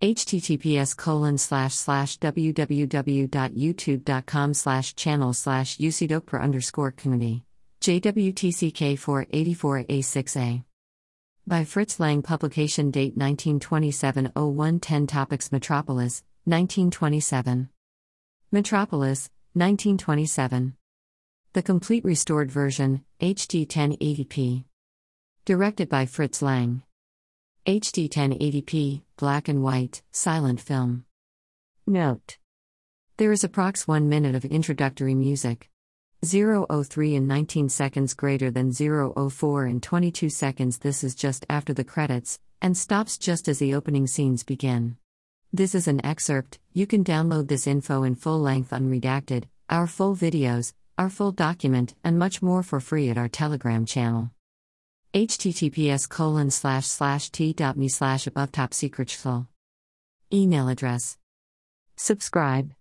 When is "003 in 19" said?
36.26-37.68